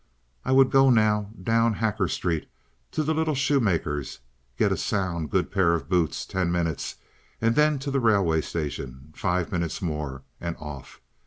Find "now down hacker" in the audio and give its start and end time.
0.89-2.07